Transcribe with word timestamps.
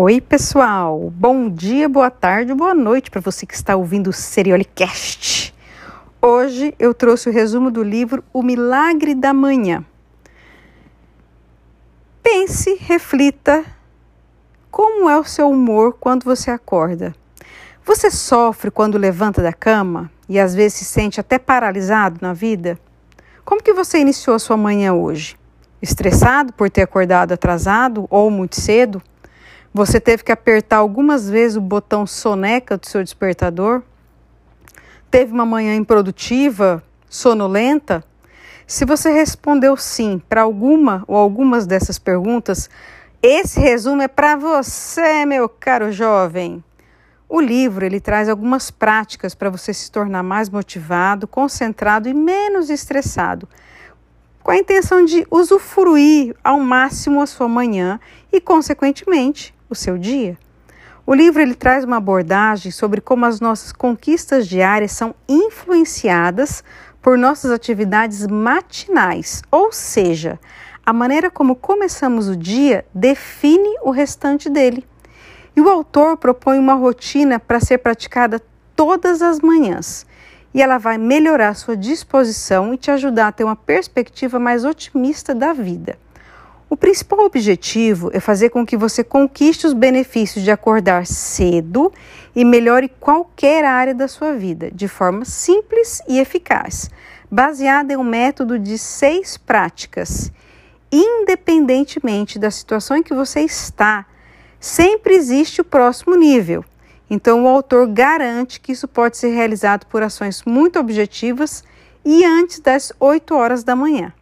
Oi, 0.00 0.20
pessoal. 0.20 1.12
Bom 1.12 1.50
dia, 1.50 1.88
boa 1.88 2.08
tarde, 2.08 2.54
boa 2.54 2.72
noite 2.72 3.10
para 3.10 3.20
você 3.20 3.44
que 3.44 3.54
está 3.54 3.74
ouvindo 3.74 4.10
o 4.10 4.12
Seriolicast. 4.12 5.52
Hoje 6.22 6.72
eu 6.78 6.94
trouxe 6.94 7.28
o 7.28 7.32
resumo 7.32 7.68
do 7.68 7.82
livro 7.82 8.22
O 8.32 8.40
Milagre 8.40 9.12
da 9.12 9.34
Manhã. 9.34 9.84
Pense, 12.22 12.76
reflita 12.80 13.64
como 14.70 15.10
é 15.10 15.18
o 15.18 15.24
seu 15.24 15.50
humor 15.50 15.96
quando 15.98 16.22
você 16.22 16.52
acorda. 16.52 17.12
Você 17.84 18.08
sofre 18.08 18.70
quando 18.70 18.96
levanta 18.96 19.42
da 19.42 19.52
cama 19.52 20.08
e 20.28 20.38
às 20.38 20.54
vezes 20.54 20.74
se 20.74 20.84
sente 20.84 21.18
até 21.18 21.40
paralisado 21.40 22.20
na 22.22 22.32
vida? 22.32 22.78
Como 23.44 23.60
que 23.60 23.72
você 23.72 23.98
iniciou 23.98 24.36
a 24.36 24.38
sua 24.38 24.56
manhã 24.56 24.94
hoje? 24.94 25.36
Estressado 25.82 26.52
por 26.52 26.70
ter 26.70 26.82
acordado 26.82 27.32
atrasado 27.32 28.06
ou 28.08 28.30
muito 28.30 28.60
cedo? 28.60 29.02
Você 29.72 30.00
teve 30.00 30.24
que 30.24 30.32
apertar 30.32 30.78
algumas 30.78 31.28
vezes 31.28 31.56
o 31.56 31.60
botão 31.60 32.06
soneca 32.06 32.76
do 32.76 32.86
seu 32.86 33.02
despertador? 33.02 33.82
Teve 35.10 35.32
uma 35.32 35.44
manhã 35.44 35.74
improdutiva, 35.74 36.82
sonolenta? 37.08 38.02
Se 38.66 38.84
você 38.84 39.10
respondeu 39.10 39.76
sim 39.76 40.20
para 40.28 40.42
alguma 40.42 41.04
ou 41.06 41.16
algumas 41.16 41.66
dessas 41.66 41.98
perguntas, 41.98 42.68
esse 43.22 43.60
resumo 43.60 44.02
é 44.02 44.08
para 44.08 44.36
você, 44.36 45.26
meu 45.26 45.48
caro 45.48 45.92
jovem. 45.92 46.64
O 47.28 47.40
livro 47.40 47.84
ele 47.84 48.00
traz 48.00 48.28
algumas 48.28 48.70
práticas 48.70 49.34
para 49.34 49.50
você 49.50 49.74
se 49.74 49.90
tornar 49.90 50.22
mais 50.22 50.48
motivado, 50.48 51.28
concentrado 51.28 52.08
e 52.08 52.14
menos 52.14 52.70
estressado 52.70 53.46
com 54.48 54.52
a 54.52 54.56
intenção 54.56 55.04
de 55.04 55.26
usufruir 55.30 56.34
ao 56.42 56.58
máximo 56.58 57.20
a 57.20 57.26
sua 57.26 57.46
manhã 57.46 58.00
e, 58.32 58.40
consequentemente, 58.40 59.54
o 59.68 59.74
seu 59.74 59.98
dia. 59.98 60.36
O 61.06 61.14
livro 61.14 61.40
ele 61.40 61.54
traz 61.54 61.84
uma 61.84 61.96
abordagem 61.96 62.70
sobre 62.70 63.00
como 63.00 63.24
as 63.24 63.40
nossas 63.40 63.72
conquistas 63.72 64.46
diárias 64.46 64.92
são 64.92 65.14
influenciadas 65.28 66.62
por 67.00 67.16
nossas 67.16 67.50
atividades 67.50 68.26
matinais, 68.26 69.42
ou 69.50 69.72
seja, 69.72 70.38
a 70.84 70.92
maneira 70.92 71.30
como 71.30 71.56
começamos 71.56 72.28
o 72.28 72.36
dia 72.36 72.84
define 72.94 73.76
o 73.82 73.90
restante 73.90 74.50
dele. 74.50 74.86
E 75.56 75.60
o 75.60 75.68
autor 75.68 76.16
propõe 76.16 76.58
uma 76.58 76.74
rotina 76.74 77.38
para 77.38 77.60
ser 77.60 77.78
praticada 77.78 78.40
todas 78.76 79.22
as 79.22 79.40
manhãs 79.40 80.06
e 80.52 80.62
ela 80.62 80.78
vai 80.78 80.98
melhorar 80.98 81.54
sua 81.54 81.76
disposição 81.76 82.72
e 82.72 82.76
te 82.76 82.90
ajudar 82.90 83.28
a 83.28 83.32
ter 83.32 83.44
uma 83.44 83.56
perspectiva 83.56 84.38
mais 84.38 84.64
otimista 84.64 85.34
da 85.34 85.52
vida. 85.52 85.98
O 86.70 86.76
principal 86.76 87.20
objetivo 87.20 88.10
é 88.12 88.20
fazer 88.20 88.50
com 88.50 88.66
que 88.66 88.76
você 88.76 89.02
conquiste 89.02 89.66
os 89.66 89.72
benefícios 89.72 90.44
de 90.44 90.50
acordar 90.50 91.06
cedo 91.06 91.90
e 92.36 92.44
melhore 92.44 92.90
qualquer 93.00 93.64
área 93.64 93.94
da 93.94 94.06
sua 94.06 94.34
vida 94.34 94.70
de 94.70 94.86
forma 94.86 95.24
simples 95.24 96.02
e 96.06 96.18
eficaz, 96.18 96.90
baseada 97.30 97.94
em 97.94 97.96
um 97.96 98.04
método 98.04 98.58
de 98.58 98.76
seis 98.76 99.38
práticas. 99.38 100.30
Independentemente 100.92 102.38
da 102.38 102.50
situação 102.50 102.98
em 102.98 103.02
que 103.02 103.14
você 103.14 103.40
está, 103.40 104.04
sempre 104.60 105.14
existe 105.14 105.62
o 105.62 105.64
próximo 105.64 106.16
nível. 106.16 106.62
Então, 107.08 107.44
o 107.44 107.48
autor 107.48 107.86
garante 107.86 108.60
que 108.60 108.72
isso 108.72 108.86
pode 108.86 109.16
ser 109.16 109.30
realizado 109.30 109.86
por 109.86 110.02
ações 110.02 110.42
muito 110.44 110.78
objetivas 110.78 111.64
e 112.04 112.26
antes 112.26 112.60
das 112.60 112.92
8 113.00 113.34
horas 113.34 113.64
da 113.64 113.74
manhã. 113.74 114.12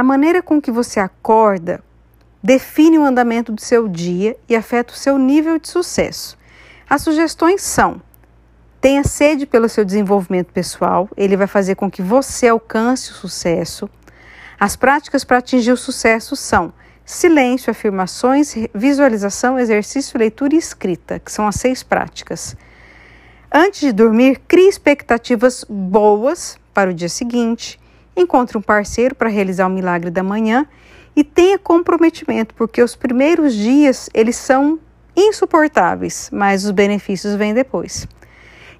A 0.00 0.02
maneira 0.02 0.42
com 0.42 0.62
que 0.62 0.70
você 0.70 0.98
acorda 0.98 1.84
define 2.42 2.98
o 2.98 3.04
andamento 3.04 3.52
do 3.52 3.60
seu 3.60 3.86
dia 3.86 4.34
e 4.48 4.56
afeta 4.56 4.94
o 4.94 4.96
seu 4.96 5.18
nível 5.18 5.58
de 5.58 5.68
sucesso. 5.68 6.38
As 6.88 7.02
sugestões 7.02 7.60
são: 7.60 8.00
tenha 8.80 9.04
sede 9.04 9.44
pelo 9.44 9.68
seu 9.68 9.84
desenvolvimento 9.84 10.54
pessoal, 10.54 11.06
ele 11.18 11.36
vai 11.36 11.46
fazer 11.46 11.74
com 11.74 11.90
que 11.90 12.00
você 12.00 12.48
alcance 12.48 13.10
o 13.10 13.14
sucesso. 13.14 13.90
As 14.58 14.74
práticas 14.74 15.22
para 15.22 15.36
atingir 15.36 15.72
o 15.72 15.76
sucesso 15.76 16.34
são 16.34 16.72
silêncio, 17.04 17.70
afirmações, 17.70 18.54
visualização, 18.74 19.58
exercício, 19.58 20.18
leitura 20.18 20.54
e 20.54 20.58
escrita, 20.58 21.18
que 21.18 21.30
são 21.30 21.46
as 21.46 21.56
seis 21.56 21.82
práticas. 21.82 22.56
Antes 23.52 23.80
de 23.80 23.92
dormir, 23.92 24.40
crie 24.48 24.66
expectativas 24.66 25.62
boas 25.68 26.58
para 26.72 26.88
o 26.88 26.94
dia 26.94 27.10
seguinte, 27.10 27.78
encontre 28.16 28.56
um 28.56 28.62
parceiro 28.62 29.14
para 29.14 29.28
realizar 29.28 29.66
o 29.66 29.70
milagre 29.70 30.10
da 30.10 30.22
manhã 30.22 30.66
e 31.14 31.24
tenha 31.24 31.58
comprometimento, 31.58 32.54
porque 32.54 32.82
os 32.82 32.94
primeiros 32.94 33.54
dias 33.54 34.08
eles 34.14 34.36
são 34.36 34.78
insuportáveis, 35.16 36.30
mas 36.32 36.64
os 36.64 36.70
benefícios 36.70 37.34
vêm 37.34 37.52
depois. 37.52 38.06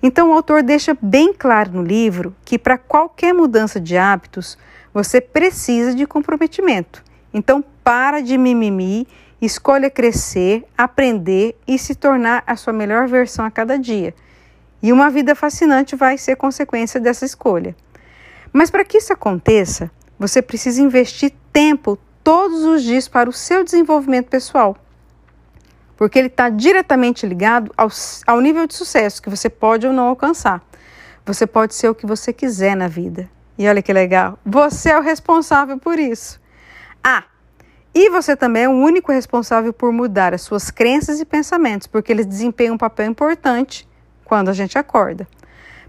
Então 0.02 0.30
o 0.30 0.32
autor 0.32 0.62
deixa 0.62 0.96
bem 1.00 1.34
claro 1.34 1.72
no 1.72 1.82
livro 1.82 2.34
que 2.44 2.58
para 2.58 2.78
qualquer 2.78 3.34
mudança 3.34 3.78
de 3.78 3.96
hábitos, 3.96 4.56
você 4.94 5.20
precisa 5.20 5.94
de 5.94 6.06
comprometimento. 6.06 7.04
Então 7.32 7.62
para 7.84 8.20
de 8.20 8.38
mimimi, 8.38 9.06
escolha 9.40 9.90
crescer, 9.90 10.64
aprender 10.76 11.56
e 11.66 11.78
se 11.78 11.94
tornar 11.94 12.42
a 12.46 12.56
sua 12.56 12.72
melhor 12.72 13.06
versão 13.06 13.44
a 13.44 13.50
cada 13.50 13.78
dia. 13.78 14.14
E 14.82 14.92
uma 14.92 15.10
vida 15.10 15.34
fascinante 15.34 15.94
vai 15.94 16.16
ser 16.16 16.36
consequência 16.36 16.98
dessa 16.98 17.26
escolha. 17.26 17.76
Mas 18.53 18.71
para 18.71 18.84
que 18.84 18.99
isso 18.99 19.12
aconteça, 19.12 19.91
você 20.19 20.43
precisa 20.43 20.83
investir 20.83 21.33
tempo 21.53 21.99
todos 22.22 22.65
os 22.65 22.83
dias 22.83 23.09
para 23.09 23.28
o 23.28 23.33
seu 23.33 23.65
desenvolvimento 23.65 24.28
pessoal. 24.28 24.77
Porque 25.97 26.19
ele 26.19 26.28
está 26.28 26.49
diretamente 26.49 27.27
ligado 27.27 27.72
ao, 27.77 27.88
ao 28.27 28.41
nível 28.41 28.66
de 28.66 28.75
sucesso 28.75 29.22
que 29.22 29.31
você 29.31 29.49
pode 29.49 29.87
ou 29.87 29.93
não 29.93 30.09
alcançar. 30.09 30.62
Você 31.25 31.47
pode 31.47 31.75
ser 31.75 31.88
o 31.88 31.94
que 31.94 32.06
você 32.06 32.33
quiser 32.33 32.75
na 32.75 32.88
vida. 32.88 33.31
E 33.59 33.69
olha 33.69 33.83
que 33.83 33.93
legal, 33.93 34.38
você 34.44 34.91
é 34.91 34.99
o 34.99 35.03
responsável 35.03 35.78
por 35.78 35.99
isso. 35.99 36.41
Ah, 37.05 37.25
e 37.94 38.09
você 38.09 38.37
também 38.37 38.65
é 38.65 38.69
o 38.69 38.72
único 38.72 39.12
responsável 39.12 39.72
por 39.72 39.93
mudar 39.93 40.32
as 40.32 40.43
suas 40.43 40.71
crenças 40.71 41.21
e 41.21 41.25
pensamentos, 41.25 41.87
porque 41.87 42.12
eles 42.12 42.25
desempenham 42.25 42.75
um 42.75 42.78
papel 42.78 43.06
importante 43.06 43.87
quando 44.25 44.49
a 44.49 44.53
gente 44.53 44.78
acorda. 44.78 45.27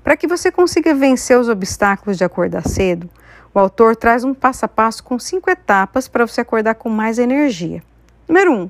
Para 0.03 0.17
que 0.17 0.27
você 0.27 0.51
consiga 0.51 0.95
vencer 0.95 1.37
os 1.37 1.47
obstáculos 1.47 2.17
de 2.17 2.23
acordar 2.23 2.67
cedo, 2.67 3.09
o 3.53 3.59
autor 3.59 3.95
traz 3.95 4.23
um 4.23 4.33
passo 4.33 4.65
a 4.65 4.67
passo 4.67 5.03
com 5.03 5.19
cinco 5.19 5.49
etapas 5.49 6.07
para 6.07 6.25
você 6.25 6.41
acordar 6.41 6.75
com 6.75 6.89
mais 6.89 7.19
energia. 7.19 7.83
Número 8.27 8.51
1. 8.51 8.61
Um, 8.61 8.69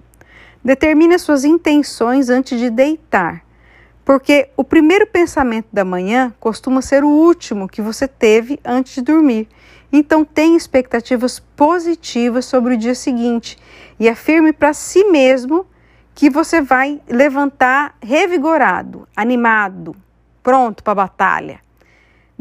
determine 0.64 1.16
as 1.16 1.22
suas 1.22 1.46
intenções 1.46 2.30
antes 2.30 2.60
de 2.60 2.70
deitar, 2.70 3.46
porque 4.04 4.50
o 4.58 4.64
primeiro 4.64 5.08
pensamento 5.08 5.68
da 5.72 5.86
manhã 5.86 6.34
costuma 6.40 6.82
ser 6.82 7.04
o 7.04 7.10
último 7.10 7.68
que 7.68 7.82
você 7.82 8.08
teve 8.08 8.60
antes 8.66 8.96
de 8.96 9.02
dormir. 9.02 9.48
Então, 9.94 10.26
tenha 10.26 10.58
expectativas 10.58 11.40
positivas 11.40 12.46
sobre 12.46 12.74
o 12.74 12.78
dia 12.78 12.96
seguinte 12.96 13.58
e 14.00 14.10
afirme 14.10 14.52
para 14.52 14.74
si 14.74 15.06
mesmo 15.06 15.66
que 16.14 16.30
você 16.30 16.62
vai 16.62 17.00
levantar 17.08 17.96
revigorado, 18.02 19.08
animado, 19.16 19.96
pronto 20.44 20.84
para 20.84 20.92
a 20.92 20.96
batalha. 20.96 21.60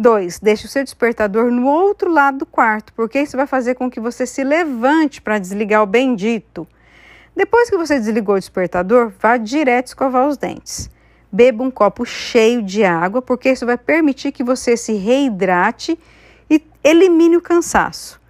2. 0.00 0.38
Deixe 0.40 0.64
o 0.64 0.68
seu 0.68 0.82
despertador 0.82 1.50
no 1.50 1.66
outro 1.66 2.10
lado 2.10 2.38
do 2.38 2.46
quarto, 2.46 2.92
porque 2.94 3.20
isso 3.20 3.36
vai 3.36 3.46
fazer 3.46 3.74
com 3.74 3.90
que 3.90 4.00
você 4.00 4.26
se 4.26 4.42
levante 4.42 5.20
para 5.20 5.38
desligar 5.38 5.82
o 5.82 5.86
bendito. 5.86 6.66
Depois 7.36 7.68
que 7.68 7.76
você 7.76 7.98
desligou 7.98 8.36
o 8.36 8.38
despertador, 8.38 9.12
vá 9.20 9.36
direto 9.36 9.88
escovar 9.88 10.26
os 10.26 10.36
dentes. 10.36 10.90
Beba 11.30 11.62
um 11.62 11.70
copo 11.70 12.04
cheio 12.04 12.62
de 12.62 12.82
água, 12.82 13.20
porque 13.20 13.50
isso 13.50 13.66
vai 13.66 13.76
permitir 13.76 14.32
que 14.32 14.42
você 14.42 14.76
se 14.76 14.94
reidrate 14.94 15.98
e 16.48 16.64
elimine 16.82 17.36
o 17.36 17.42
cansaço. 17.42 18.20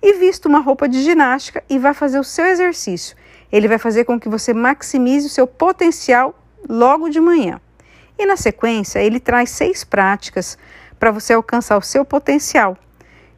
E 0.00 0.14
vista 0.14 0.48
uma 0.48 0.60
roupa 0.60 0.88
de 0.88 1.02
ginástica 1.02 1.62
e 1.68 1.78
vá 1.78 1.92
fazer 1.92 2.18
o 2.18 2.24
seu 2.24 2.46
exercício. 2.46 3.16
Ele 3.50 3.68
vai 3.68 3.78
fazer 3.78 4.04
com 4.04 4.18
que 4.18 4.28
você 4.28 4.54
maximize 4.54 5.26
o 5.26 5.30
seu 5.30 5.46
potencial 5.46 6.38
logo 6.68 7.08
de 7.08 7.20
manhã. 7.20 7.60
E 8.18 8.24
na 8.26 8.36
sequência, 8.36 8.98
ele 8.98 9.20
traz 9.20 9.50
seis 9.50 9.84
práticas 9.84 10.58
para 10.98 11.10
você 11.10 11.34
alcançar 11.34 11.76
o 11.76 11.82
seu 11.82 12.04
potencial. 12.04 12.76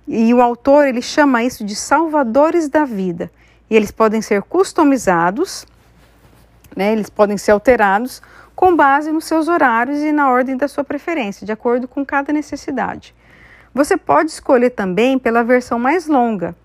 E 0.07 0.33
o 0.33 0.41
autor 0.41 0.87
ele 0.87 1.03
chama 1.03 1.43
isso 1.43 1.65
de 1.65 1.75
salvadores 1.75 2.69
da 2.69 2.85
vida. 2.85 3.31
E 3.69 3.77
eles 3.77 3.91
podem 3.91 4.23
ser 4.23 4.43
customizados, 4.43 5.67
né? 6.75 6.93
Eles 6.93 7.11
podem 7.11 7.37
ser 7.37 7.51
alterados 7.51 8.23
com 8.55 8.75
base 8.75 9.13
nos 9.13 9.25
seus 9.25 9.49
horários 9.49 10.01
e 10.01 10.11
na 10.11 10.31
ordem 10.31 10.57
da 10.57 10.67
sua 10.67 10.83
preferência, 10.83 11.47
de 11.47 11.53
acordo 11.53 11.87
com 11.87 12.05
cada 12.05 12.33
necessidade. 12.33 13.15
Você 13.75 13.97
pode 13.97 14.31
escolher 14.31 14.71
também 14.71 15.19
pela 15.19 15.45
versão 15.45 15.79
mais 15.79 16.07
longa, 16.07 16.57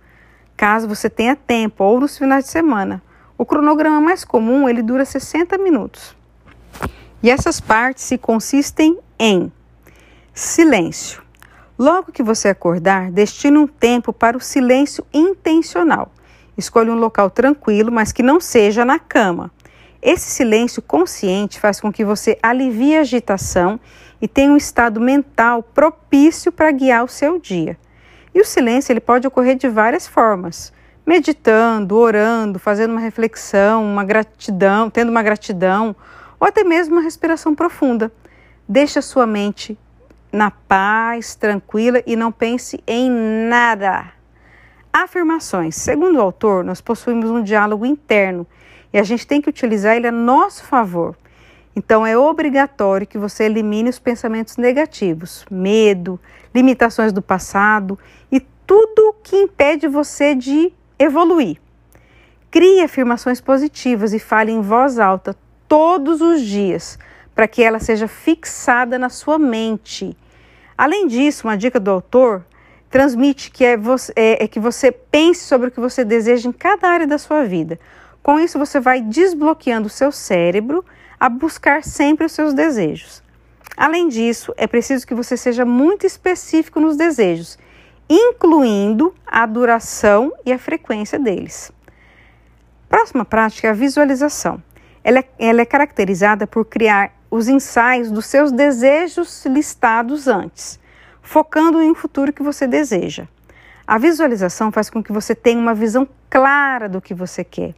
caso 0.56 0.88
você 0.88 1.10
tenha 1.10 1.36
tempo 1.36 1.84
ou 1.84 2.00
nos 2.00 2.18
finais 2.18 2.46
de 2.46 2.52
semana. 2.52 3.02
O 3.38 3.46
cronograma 3.46 4.00
mais 4.00 4.24
comum 4.24 4.70
ele 4.70 4.82
dura 4.82 5.04
60 5.04 5.58
minutos. 5.58 6.16
E 7.24 7.32
essas 7.32 7.62
partes 7.62 8.04
se 8.04 8.18
consistem 8.18 9.00
em 9.18 9.50
silêncio. 10.34 11.24
Logo 11.80 12.12
que 12.12 12.22
você 12.22 12.50
acordar, 12.50 13.10
destine 13.12 13.58
um 13.58 13.66
tempo 13.66 14.12
para 14.12 14.36
o 14.36 14.42
silêncio 14.42 15.06
intencional. 15.14 16.12
Escolha 16.58 16.92
um 16.92 16.98
local 16.98 17.30
tranquilo, 17.30 17.92
mas 17.92 18.12
que 18.12 18.22
não 18.22 18.42
seja 18.42 18.84
na 18.84 19.00
cama. 19.00 19.50
Esse 20.02 20.30
silêncio 20.30 20.82
consciente 20.82 21.62
faz 21.62 21.80
com 21.80 21.94
que 21.94 22.04
você 22.04 22.38
alivie 22.44 22.98
a 22.98 23.02
agitação 23.02 23.80
e 24.22 24.28
tenha 24.28 24.52
um 24.52 24.58
estado 24.58 25.00
mental 25.00 25.64
propício 25.64 26.52
para 26.52 26.72
guiar 26.72 27.06
o 27.06 27.08
seu 27.08 27.40
dia. 27.40 27.78
E 28.36 28.42
o 28.42 28.46
silêncio 28.46 28.92
ele 28.92 29.00
pode 29.00 29.26
ocorrer 29.26 29.56
de 29.56 29.70
várias 29.70 30.06
formas: 30.06 30.74
meditando, 31.06 31.96
orando, 31.96 32.60
fazendo 32.60 32.92
uma 32.92 33.00
reflexão, 33.00 33.82
uma 33.82 34.04
gratidão, 34.04 34.90
tendo 34.90 35.10
uma 35.10 35.24
gratidão, 35.24 35.96
ou 36.44 36.48
até 36.48 36.62
mesmo 36.62 36.96
uma 36.96 37.02
respiração 37.02 37.56
profunda. 37.56 38.12
Deixa 38.68 39.02
sua 39.02 39.26
mente 39.26 39.80
na 40.30 40.52
paz, 40.52 41.36
tranquila 41.36 42.04
e 42.06 42.18
não 42.18 42.34
pense 42.34 42.84
em 42.86 43.10
nada. 43.10 44.12
Afirmações. 44.92 45.78
Segundo 45.78 46.18
o 46.18 46.22
autor, 46.22 46.66
nós 46.66 46.82
possuímos 46.82 47.30
um 47.30 47.42
diálogo 47.42 47.86
interno 47.86 48.46
e 48.92 49.00
a 49.00 49.04
gente 49.04 49.26
tem 49.26 49.40
que 49.40 49.48
utilizar 49.48 49.96
ele 49.96 50.06
a 50.06 50.12
nosso 50.12 50.66
favor. 50.66 51.16
Então 51.74 52.06
é 52.06 52.18
obrigatório 52.18 53.08
que 53.08 53.18
você 53.18 53.46
elimine 53.46 53.90
os 53.90 53.98
pensamentos 53.98 54.58
negativos, 54.58 55.46
medo, 55.50 56.20
limitações 56.54 57.14
do 57.14 57.22
passado 57.22 57.98
e 58.30 58.42
tudo 58.68 59.16
que 59.24 59.38
impede 59.38 59.88
você 59.88 60.36
de 60.36 60.74
evoluir. 61.00 61.58
Crie 62.52 62.82
afirmações 62.82 63.40
positivas 63.40 64.14
e 64.14 64.20
fale 64.20 64.52
em 64.52 64.60
voz 64.60 65.00
alta 65.00 65.34
todos 65.74 66.22
os 66.22 66.40
dias, 66.40 67.00
para 67.34 67.48
que 67.48 67.64
ela 67.64 67.80
seja 67.80 68.08
fixada 68.08 69.00
na 69.00 69.10
sua 69.10 69.40
mente. 69.40 70.16
Além 70.78 71.08
disso, 71.08 71.48
uma 71.48 71.58
dica 71.58 71.80
do 71.80 71.90
autor 71.90 72.46
transmite 72.92 73.50
que 73.50 73.66
é, 73.66 73.76
você, 73.76 74.14
é, 74.16 74.44
é 74.44 74.48
que 74.48 74.60
você 74.60 74.92
pense 74.92 75.46
sobre 75.46 75.70
o 75.70 75.72
que 75.72 75.80
você 75.80 76.06
deseja 76.06 76.48
em 76.48 76.52
cada 76.52 76.88
área 76.88 77.08
da 77.08 77.18
sua 77.18 77.44
vida. 77.44 77.80
Com 78.22 78.40
isso, 78.40 78.60
você 78.60 78.80
vai 78.80 79.02
desbloqueando 79.02 79.88
o 79.88 79.90
seu 79.90 80.12
cérebro 80.12 80.86
a 81.20 81.28
buscar 81.28 81.84
sempre 81.84 82.28
os 82.28 82.34
seus 82.34 82.54
desejos. 82.54 83.24
Além 83.76 84.08
disso, 84.10 84.54
é 84.58 84.68
preciso 84.68 85.08
que 85.08 85.16
você 85.16 85.36
seja 85.36 85.66
muito 85.66 86.06
específico 86.06 86.80
nos 86.80 86.96
desejos, 86.96 87.58
incluindo 88.08 89.12
a 89.26 89.44
duração 89.48 90.32
e 90.46 90.54
a 90.54 90.60
frequência 90.60 91.18
deles. 91.18 91.72
Próxima 92.88 93.26
prática 93.26 93.70
é 93.70 93.72
a 93.72 93.74
visualização. 93.74 94.62
Ela 95.04 95.20
é, 95.20 95.26
ela 95.40 95.62
é 95.62 95.66
caracterizada 95.66 96.48
por 96.48 96.66
criar 96.66 97.12
os 97.30 97.48
ensaios 97.48 98.12
dos 98.12 98.26
seus 98.26 98.52
desejos 98.52 99.46
listados 99.46 100.28
antes, 100.28 100.80
focando 101.22 101.82
em 101.82 101.92
um 101.92 101.96
futuro 101.96 102.32
que 102.32 102.44
você 102.44 102.68
deseja. 102.68 103.28
A 103.86 103.98
visualização 103.98 104.72
faz 104.72 104.90
com 104.90 105.04
que 105.04 105.12
você 105.12 105.36
tenha 105.36 105.60
uma 105.60 105.74
visão 105.74 106.08
clara 106.30 106.88
do 106.88 107.02
que 107.02 107.14
você 107.14 107.44
quer 107.44 107.76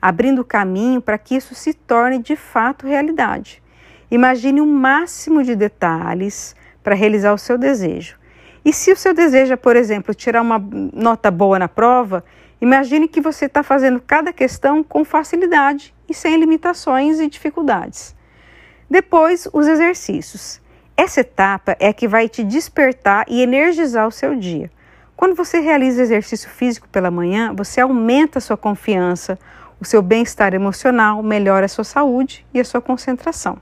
abrindo 0.00 0.44
caminho 0.44 1.00
para 1.02 1.18
que 1.18 1.36
isso 1.36 1.54
se 1.54 1.74
torne 1.74 2.18
de 2.18 2.36
fato 2.36 2.86
realidade. 2.86 3.62
Imagine 4.10 4.60
o 4.60 4.64
um 4.64 4.72
máximo 4.72 5.42
de 5.42 5.54
detalhes 5.54 6.56
para 6.82 6.94
realizar 6.94 7.32
o 7.32 7.38
seu 7.38 7.58
desejo. 7.58 8.16
E 8.64 8.72
se 8.72 8.92
o 8.92 8.96
seu 8.96 9.12
desejo 9.12 9.52
é, 9.52 9.56
por 9.56 9.76
exemplo, 9.76 10.14
tirar 10.14 10.40
uma 10.40 10.58
nota 10.92 11.30
boa 11.30 11.58
na 11.58 11.68
prova, 11.68 12.24
imagine 12.60 13.08
que 13.08 13.20
você 13.20 13.46
está 13.46 13.62
fazendo 13.62 14.00
cada 14.00 14.32
questão 14.32 14.82
com 14.82 15.04
facilidade 15.04 15.94
e 16.08 16.14
sem 16.14 16.36
limitações 16.36 17.20
e 17.20 17.28
dificuldades. 17.28 18.14
Depois, 18.90 19.48
os 19.52 19.66
exercícios. 19.66 20.60
Essa 20.96 21.20
etapa 21.20 21.76
é 21.78 21.88
a 21.88 21.92
que 21.92 22.08
vai 22.08 22.28
te 22.28 22.42
despertar 22.42 23.24
e 23.28 23.42
energizar 23.42 24.06
o 24.06 24.10
seu 24.10 24.34
dia. 24.34 24.70
Quando 25.16 25.34
você 25.34 25.60
realiza 25.60 26.02
exercício 26.02 26.48
físico 26.48 26.88
pela 26.88 27.10
manhã, 27.10 27.52
você 27.54 27.80
aumenta 27.80 28.38
a 28.38 28.40
sua 28.40 28.56
confiança, 28.56 29.38
o 29.80 29.84
seu 29.84 30.00
bem-estar 30.02 30.54
emocional, 30.54 31.22
melhora 31.22 31.66
a 31.66 31.68
sua 31.68 31.84
saúde 31.84 32.46
e 32.52 32.60
a 32.60 32.64
sua 32.64 32.80
concentração. 32.80 33.58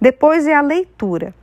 Depois 0.00 0.46
é 0.46 0.54
a 0.54 0.60
leitura. 0.60 1.34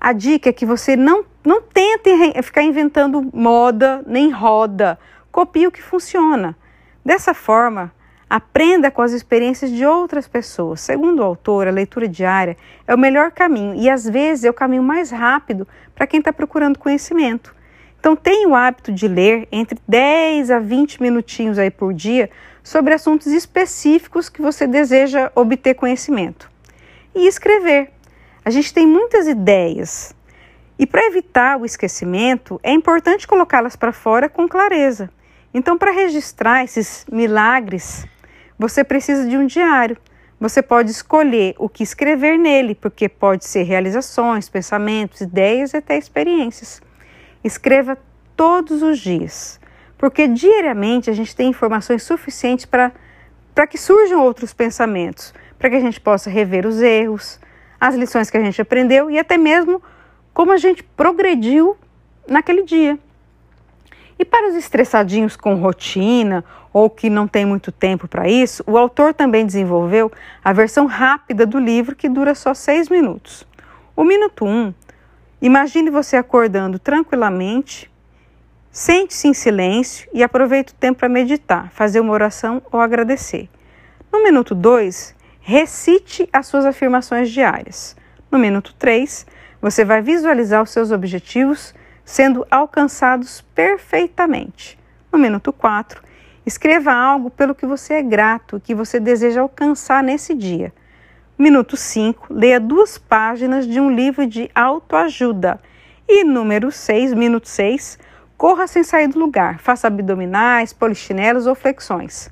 A 0.00 0.12
dica 0.12 0.48
é 0.48 0.52
que 0.52 0.66
você 0.66 0.96
não, 0.96 1.24
não 1.44 1.62
tente 1.62 2.10
ficar 2.42 2.62
inventando 2.62 3.30
moda 3.32 4.02
nem 4.06 4.30
roda. 4.30 4.98
Copie 5.30 5.66
o 5.66 5.70
que 5.70 5.82
funciona. 5.82 6.56
Dessa 7.04 7.32
forma, 7.32 7.92
aprenda 8.28 8.90
com 8.90 9.02
as 9.02 9.12
experiências 9.12 9.70
de 9.70 9.84
outras 9.84 10.28
pessoas. 10.28 10.80
Segundo 10.80 11.20
o 11.20 11.24
autor, 11.24 11.66
a 11.66 11.72
leitura 11.72 12.08
diária 12.08 12.56
é 12.86 12.94
o 12.94 12.98
melhor 12.98 13.30
caminho 13.30 13.74
e 13.74 13.88
às 13.88 14.08
vezes 14.08 14.44
é 14.44 14.50
o 14.50 14.54
caminho 14.54 14.82
mais 14.82 15.10
rápido 15.10 15.66
para 15.94 16.06
quem 16.06 16.18
está 16.18 16.32
procurando 16.32 16.78
conhecimento. 16.78 17.54
Então, 17.98 18.16
tenha 18.16 18.48
o 18.48 18.54
hábito 18.54 18.90
de 18.90 19.06
ler 19.06 19.46
entre 19.52 19.78
10 19.86 20.50
a 20.50 20.58
20 20.58 21.02
minutinhos 21.02 21.58
aí 21.58 21.70
por 21.70 21.92
dia 21.92 22.30
sobre 22.62 22.94
assuntos 22.94 23.26
específicos 23.26 24.28
que 24.28 24.40
você 24.40 24.66
deseja 24.66 25.30
obter 25.34 25.74
conhecimento. 25.74 26.50
E 27.14 27.26
escrever. 27.26 27.90
A 28.44 28.50
gente 28.50 28.72
tem 28.72 28.86
muitas 28.86 29.26
ideias. 29.26 30.14
E 30.78 30.86
para 30.86 31.06
evitar 31.06 31.60
o 31.60 31.66
esquecimento, 31.66 32.58
é 32.62 32.72
importante 32.72 33.26
colocá-las 33.28 33.76
para 33.76 33.92
fora 33.92 34.28
com 34.28 34.48
clareza. 34.48 35.10
Então, 35.52 35.76
para 35.76 35.90
registrar 35.90 36.64
esses 36.64 37.04
milagres, 37.10 38.06
você 38.58 38.84
precisa 38.84 39.28
de 39.28 39.36
um 39.36 39.46
diário. 39.46 39.96
Você 40.38 40.62
pode 40.62 40.90
escolher 40.90 41.54
o 41.58 41.68
que 41.68 41.82
escrever 41.82 42.38
nele, 42.38 42.74
porque 42.74 43.08
pode 43.08 43.44
ser 43.44 43.64
realizações, 43.64 44.48
pensamentos, 44.48 45.20
ideias 45.20 45.72
e 45.72 45.76
até 45.76 45.98
experiências. 45.98 46.80
Escreva 47.44 47.98
todos 48.36 48.82
os 48.82 48.98
dias 48.98 49.60
porque 50.00 50.26
diariamente 50.26 51.10
a 51.10 51.12
gente 51.12 51.36
tem 51.36 51.50
informações 51.50 52.02
suficientes 52.02 52.64
para 52.64 53.66
que 53.68 53.76
surjam 53.76 54.24
outros 54.24 54.54
pensamentos, 54.54 55.34
para 55.58 55.68
que 55.68 55.76
a 55.76 55.80
gente 55.80 56.00
possa 56.00 56.30
rever 56.30 56.64
os 56.64 56.80
erros, 56.80 57.38
as 57.78 57.94
lições 57.94 58.30
que 58.30 58.38
a 58.38 58.40
gente 58.42 58.62
aprendeu 58.62 59.10
e 59.10 59.18
até 59.18 59.36
mesmo 59.36 59.82
como 60.32 60.52
a 60.52 60.56
gente 60.56 60.82
progrediu 60.82 61.76
naquele 62.26 62.62
dia. 62.62 62.98
E 64.20 64.24
para 64.26 64.50
os 64.50 64.54
estressadinhos 64.54 65.34
com 65.34 65.54
rotina 65.54 66.44
ou 66.74 66.90
que 66.90 67.08
não 67.08 67.26
tem 67.26 67.46
muito 67.46 67.72
tempo 67.72 68.06
para 68.06 68.28
isso, 68.28 68.62
o 68.66 68.76
autor 68.76 69.14
também 69.14 69.46
desenvolveu 69.46 70.12
a 70.44 70.52
versão 70.52 70.84
rápida 70.84 71.46
do 71.46 71.58
livro 71.58 71.96
que 71.96 72.06
dura 72.06 72.34
só 72.34 72.52
seis 72.52 72.90
minutos. 72.90 73.46
O 73.96 74.04
minuto 74.04 74.44
1, 74.44 74.48
um, 74.48 74.74
imagine 75.40 75.88
você 75.88 76.18
acordando 76.18 76.78
tranquilamente, 76.78 77.90
Sente-se 78.70 79.26
em 79.26 79.34
silêncio 79.34 80.08
e 80.12 80.22
aproveite 80.22 80.72
o 80.74 80.76
tempo 80.76 81.00
para 81.00 81.08
meditar, 81.08 81.70
fazer 81.72 81.98
uma 81.98 82.12
oração 82.12 82.62
ou 82.70 82.78
agradecer. 82.78 83.48
No 84.12 84.22
minuto 84.22 84.54
2, 84.54 85.16
recite 85.40 86.28
as 86.30 86.46
suas 86.46 86.66
afirmações 86.66 87.30
diárias. 87.30 87.96
No 88.30 88.38
minuto 88.38 88.72
3, 88.78 89.26
você 89.60 89.84
vai 89.84 90.00
visualizar 90.02 90.62
os 90.62 90.70
seus 90.70 90.92
objetivos 90.92 91.74
sendo 92.10 92.44
alcançados 92.50 93.40
perfeitamente. 93.54 94.76
No 95.12 95.18
minuto 95.18 95.52
4, 95.52 96.02
escreva 96.44 96.92
algo 96.92 97.30
pelo 97.30 97.54
que 97.54 97.64
você 97.64 97.94
é 97.94 98.02
grato, 98.02 98.58
que 98.58 98.74
você 98.74 98.98
deseja 98.98 99.42
alcançar 99.42 100.02
nesse 100.02 100.34
dia. 100.34 100.72
Minuto 101.38 101.76
5, 101.76 102.26
leia 102.34 102.58
duas 102.58 102.98
páginas 102.98 103.64
de 103.64 103.78
um 103.78 103.88
livro 103.88 104.26
de 104.26 104.50
autoajuda. 104.52 105.60
E 106.08 106.24
número 106.24 106.72
6, 106.72 107.14
minuto 107.14 107.48
6, 107.48 107.96
Corra 108.36 108.66
sem 108.66 108.82
sair 108.82 109.06
do 109.06 109.18
lugar, 109.18 109.60
faça 109.60 109.86
abdominais, 109.86 110.72
polichinelos 110.72 111.46
ou 111.46 111.54
flexões. 111.54 112.28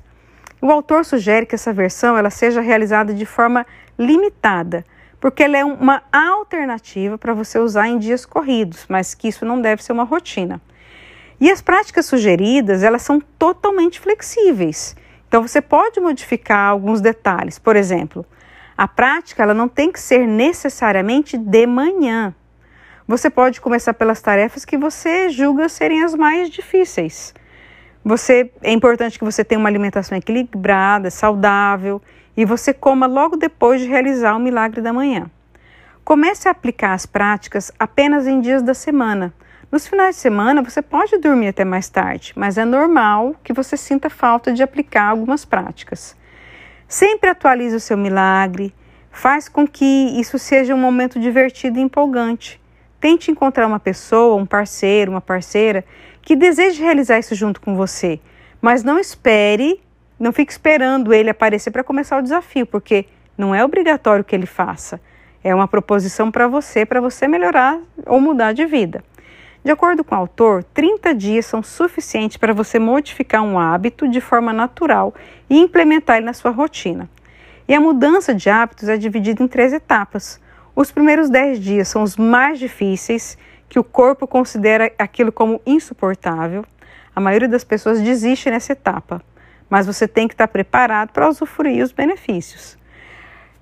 O 0.59 0.69
autor 0.71 1.05
sugere 1.05 1.45
que 1.45 1.55
essa 1.55 1.71
versão 1.71 2.17
ela 2.17 2.31
seja 2.31 2.59
realizada 2.59 3.13
de 3.13 3.25
forma 3.25 3.65
limitada, 3.97 4.83
porque 5.19 5.43
ela 5.43 5.57
é 5.57 5.65
uma 5.65 6.01
alternativa 6.11 7.17
para 7.17 7.33
você 7.33 7.59
usar 7.59 7.87
em 7.87 7.97
dias 7.97 8.25
corridos, 8.25 8.85
mas 8.87 9.13
que 9.13 9.27
isso 9.27 9.45
não 9.45 9.61
deve 9.61 9.83
ser 9.83 9.91
uma 9.91 10.03
rotina. 10.03 10.61
E 11.39 11.49
as 11.49 11.61
práticas 11.61 12.05
sugeridas, 12.05 12.83
elas 12.83 13.01
são 13.01 13.19
totalmente 13.19 13.99
flexíveis. 13.99 14.95
Então 15.27 15.47
você 15.47 15.61
pode 15.61 15.99
modificar 15.99 16.69
alguns 16.69 17.01
detalhes. 17.01 17.59
Por 17.59 17.75
exemplo, 17.75 18.25
a 18.77 18.87
prática 18.87 19.43
ela 19.43 19.53
não 19.53 19.67
tem 19.67 19.91
que 19.91 19.99
ser 19.99 20.27
necessariamente 20.27 21.37
de 21.37 21.67
manhã. 21.67 22.33
Você 23.07 23.29
pode 23.29 23.59
começar 23.61 23.93
pelas 23.93 24.21
tarefas 24.21 24.65
que 24.65 24.77
você 24.77 25.29
julga 25.29 25.67
serem 25.67 26.03
as 26.03 26.13
mais 26.13 26.49
difíceis. 26.49 27.33
Você 28.03 28.49
é 28.63 28.71
importante 28.71 29.19
que 29.19 29.25
você 29.25 29.43
tenha 29.43 29.59
uma 29.59 29.69
alimentação 29.69 30.17
equilibrada, 30.17 31.11
saudável 31.11 32.01
e 32.35 32.45
você 32.45 32.73
coma 32.73 33.05
logo 33.05 33.35
depois 33.35 33.81
de 33.81 33.87
realizar 33.87 34.35
o 34.35 34.39
milagre 34.39 34.81
da 34.81 34.93
manhã. 34.93 35.29
Comece 36.03 36.47
a 36.47 36.51
aplicar 36.51 36.93
as 36.93 37.05
práticas 37.05 37.71
apenas 37.77 38.25
em 38.25 38.39
dias 38.39 38.63
da 38.63 38.73
semana. 38.73 39.33
Nos 39.71 39.85
finais 39.85 40.15
de 40.15 40.21
semana 40.21 40.63
você 40.63 40.81
pode 40.81 41.17
dormir 41.17 41.49
até 41.49 41.63
mais 41.63 41.89
tarde, 41.89 42.33
mas 42.35 42.57
é 42.57 42.65
normal 42.65 43.35
que 43.43 43.53
você 43.53 43.77
sinta 43.77 44.09
falta 44.09 44.51
de 44.51 44.63
aplicar 44.63 45.09
algumas 45.09 45.45
práticas. 45.45 46.15
Sempre 46.87 47.29
atualize 47.29 47.75
o 47.75 47.79
seu 47.79 47.95
milagre, 47.95 48.73
faz 49.11 49.47
com 49.47 49.67
que 49.67 49.85
isso 50.19 50.39
seja 50.39 50.73
um 50.73 50.79
momento 50.79 51.19
divertido 51.19 51.77
e 51.77 51.81
empolgante. 51.83 52.59
Tente 52.99 53.29
encontrar 53.29 53.67
uma 53.67 53.79
pessoa, 53.79 54.35
um 54.35 54.45
parceiro, 54.45 55.11
uma 55.11 55.21
parceira 55.21 55.85
que 56.29 56.35
deseje 56.35 56.79
realizar 56.79 57.17
isso 57.17 57.33
junto 57.33 57.59
com 57.59 57.75
você, 57.75 58.19
mas 58.61 58.83
não 58.83 58.99
espere 58.99 59.81
não 60.19 60.31
fique 60.31 60.51
esperando 60.51 61.11
ele 61.11 61.31
aparecer 61.31 61.71
para 61.71 61.83
começar 61.83 62.19
o 62.19 62.21
desafio, 62.21 62.67
porque 62.67 63.07
não 63.35 63.55
é 63.55 63.65
obrigatório 63.65 64.23
que 64.23 64.35
ele 64.35 64.45
faça. 64.45 65.01
É 65.43 65.55
uma 65.55 65.67
proposição 65.67 66.29
para 66.29 66.47
você, 66.47 66.85
para 66.85 67.01
você 67.01 67.27
melhorar 67.27 67.79
ou 68.05 68.21
mudar 68.21 68.53
de 68.53 68.63
vida. 68.67 69.03
De 69.63 69.71
acordo 69.71 70.03
com 70.03 70.13
o 70.13 70.17
autor, 70.19 70.63
30 70.65 71.15
dias 71.15 71.47
são 71.47 71.63
suficientes 71.63 72.37
para 72.37 72.53
você 72.53 72.77
modificar 72.77 73.41
um 73.41 73.57
hábito 73.57 74.07
de 74.07 74.21
forma 74.21 74.53
natural 74.53 75.15
e 75.49 75.57
implementar 75.57 76.17
ele 76.17 76.27
na 76.27 76.33
sua 76.33 76.51
rotina. 76.51 77.09
E 77.67 77.73
a 77.73 77.81
mudança 77.81 78.35
de 78.35 78.51
hábitos 78.51 78.87
é 78.87 78.97
dividida 78.97 79.41
em 79.41 79.47
três 79.47 79.73
etapas. 79.73 80.39
Os 80.75 80.91
primeiros 80.91 81.27
10 81.27 81.59
dias 81.59 81.87
são 81.87 82.03
os 82.03 82.15
mais 82.15 82.59
difíceis, 82.59 83.35
que 83.69 83.79
o 83.79 83.83
corpo 83.83 84.27
considera 84.27 84.91
aquilo 84.97 85.31
como 85.31 85.61
insuportável. 85.65 86.65
A 87.15 87.21
maioria 87.21 87.47
das 87.47 87.63
pessoas 87.63 88.01
desiste 88.01 88.49
nessa 88.49 88.73
etapa, 88.73 89.21
mas 89.69 89.85
você 89.85 90.07
tem 90.07 90.27
que 90.27 90.33
estar 90.33 90.47
preparado 90.47 91.11
para 91.11 91.29
usufruir 91.29 91.83
os 91.83 91.91
benefícios. 91.91 92.77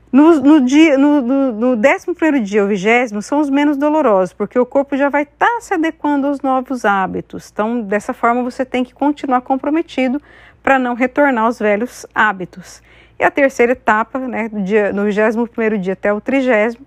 No, 0.09 0.39
no, 0.39 0.61
dia, 0.61 0.97
no, 0.97 1.21
no, 1.21 1.51
no 1.51 1.71
11 1.73 2.39
dia 2.41 2.61
ou 2.61 2.69
vigésimo 2.69 3.21
são 3.21 3.41
os 3.41 3.49
menos 3.49 3.75
dolorosos, 3.75 4.33
porque 4.33 4.57
o 4.57 4.65
corpo 4.65 4.95
já 4.95 5.09
vai 5.09 5.23
estar 5.23 5.45
tá 5.45 5.61
se 5.61 5.73
adequando 5.73 6.27
aos 6.27 6.41
novos 6.41 6.85
hábitos. 6.85 7.49
Então, 7.51 7.81
dessa 7.81 8.13
forma, 8.13 8.41
você 8.41 8.63
tem 8.63 8.85
que 8.85 8.93
continuar 8.93 9.41
comprometido 9.41 10.21
para 10.63 10.79
não 10.79 10.93
retornar 10.93 11.43
aos 11.43 11.59
velhos 11.59 12.05
hábitos. 12.15 12.81
E 13.19 13.23
a 13.23 13.31
terceira 13.31 13.73
etapa, 13.73 14.19
né, 14.19 14.47
do 14.47 14.61
dia, 14.61 14.93
no 14.93 15.03
21 15.03 15.77
dia 15.79 15.93
até 15.93 16.13
o 16.13 16.21
trigésimo, 16.21 16.85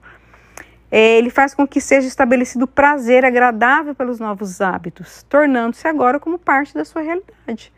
ele 0.91 1.31
faz 1.31 1.55
com 1.55 1.67
que 1.67 1.81
seja 1.81 2.09
estabelecido 2.09 2.67
prazer 2.67 3.25
agradável 3.25 3.95
pelos 3.95 4.19
novos 4.19 4.61
hábitos, 4.61 5.25
tornando-se 5.29 5.87
agora 5.87 6.19
como 6.19 6.39
parte 6.39 6.75
da 6.75 6.85
sua 6.85 7.03
realidade. 7.03 7.73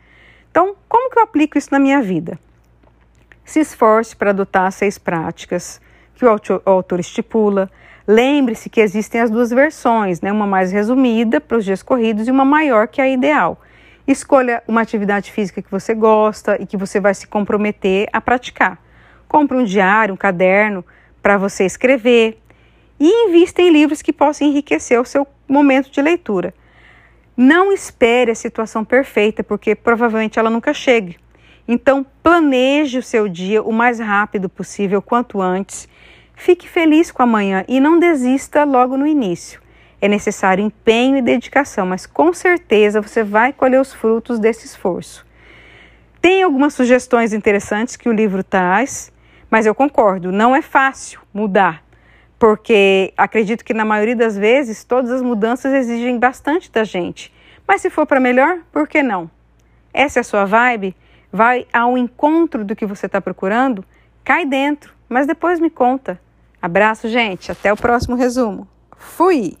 Então, 0.49 0.75
como 0.87 1.11
que 1.11 1.19
eu 1.19 1.23
aplico 1.23 1.57
isso 1.57 1.69
na 1.71 1.79
minha 1.79 2.01
vida? 2.01 2.39
Se 3.45 3.59
esforce 3.59 4.15
para 4.15 4.31
adotar 4.31 4.65
as 4.65 4.75
seis 4.75 4.97
práticas 4.97 5.81
que 6.15 6.25
o 6.25 6.61
autor 6.65 6.99
estipula. 6.99 7.69
Lembre-se 8.07 8.69
que 8.69 8.81
existem 8.81 9.21
as 9.21 9.29
duas 9.29 9.49
versões, 9.49 10.21
né? 10.21 10.31
uma 10.31 10.47
mais 10.47 10.71
resumida 10.71 11.39
para 11.39 11.57
os 11.57 11.65
dias 11.65 11.81
corridos 11.81 12.27
e 12.27 12.31
uma 12.31 12.45
maior 12.45 12.87
que 12.87 13.01
é 13.01 13.05
a 13.05 13.09
ideal. 13.09 13.61
Escolha 14.05 14.61
uma 14.67 14.81
atividade 14.81 15.31
física 15.31 15.61
que 15.61 15.71
você 15.71 15.93
gosta 15.93 16.61
e 16.61 16.65
que 16.65 16.75
você 16.75 16.99
vai 16.99 17.13
se 17.13 17.27
comprometer 17.27 18.09
a 18.11 18.19
praticar. 18.19 18.77
Compre 19.27 19.57
um 19.57 19.63
diário, 19.63 20.13
um 20.13 20.17
caderno 20.17 20.83
para 21.21 21.37
você 21.37 21.65
escrever 21.65 22.42
e 23.05 23.27
invista 23.27 23.61
em 23.61 23.69
livros 23.69 24.01
que 24.01 24.13
possam 24.13 24.47
enriquecer 24.47 24.97
o 24.97 25.03
seu 25.03 25.27
momento 25.45 25.91
de 25.91 26.01
leitura. 26.01 26.53
Não 27.35 27.73
espere 27.73 28.31
a 28.31 28.35
situação 28.35 28.85
perfeita, 28.85 29.43
porque 29.43 29.75
provavelmente 29.75 30.39
ela 30.39 30.49
nunca 30.49 30.73
chegue. 30.73 31.17
Então, 31.67 32.05
planeje 32.21 32.97
o 32.97 33.03
seu 33.03 33.27
dia 33.27 33.61
o 33.61 33.73
mais 33.73 33.99
rápido 33.99 34.47
possível, 34.47 35.01
quanto 35.01 35.41
antes. 35.41 35.89
Fique 36.33 36.65
feliz 36.69 37.11
com 37.11 37.21
amanhã 37.21 37.65
e 37.67 37.77
não 37.81 37.99
desista 37.99 38.63
logo 38.63 38.95
no 38.95 39.05
início. 39.05 39.61
É 39.99 40.07
necessário 40.07 40.63
empenho 40.63 41.17
e 41.17 41.21
dedicação, 41.21 41.85
mas 41.85 42.05
com 42.05 42.33
certeza 42.33 43.01
você 43.01 43.21
vai 43.21 43.51
colher 43.51 43.81
os 43.81 43.93
frutos 43.93 44.39
desse 44.39 44.65
esforço. 44.65 45.25
Tem 46.21 46.41
algumas 46.41 46.73
sugestões 46.73 47.33
interessantes 47.33 47.97
que 47.97 48.07
o 48.07 48.13
livro 48.13 48.45
traz, 48.45 49.11
mas 49.51 49.65
eu 49.65 49.75
concordo, 49.75 50.31
não 50.31 50.55
é 50.55 50.61
fácil 50.61 51.19
mudar, 51.33 51.83
porque 52.43 53.13
acredito 53.15 53.63
que 53.63 53.73
na 53.73 53.85
maioria 53.85 54.17
das 54.17 54.37
vezes 54.37 54.83
todas 54.83 55.09
as 55.11 55.21
mudanças 55.21 55.71
exigem 55.71 56.19
bastante 56.19 56.69
da 56.69 56.83
gente. 56.83 57.33
Mas 57.65 57.81
se 57.81 57.89
for 57.89 58.05
para 58.05 58.19
melhor, 58.19 58.57
por 58.69 58.85
que 58.85 59.01
não? 59.01 59.31
Essa 59.93 60.19
é 60.19 60.21
a 60.21 60.25
sua 60.25 60.43
vibe? 60.43 60.93
vai 61.31 61.65
ao 61.71 61.97
encontro 61.97 62.65
do 62.65 62.75
que 62.75 62.85
você 62.85 63.05
está 63.05 63.21
procurando, 63.21 63.85
cai 64.25 64.45
dentro, 64.45 64.93
mas 65.07 65.25
depois 65.25 65.57
me 65.57 65.69
conta. 65.69 66.19
Abraço, 66.61 67.07
gente. 67.07 67.49
Até 67.49 67.71
o 67.71 67.77
próximo 67.77 68.17
resumo. 68.17 68.67
Fui! 68.97 69.57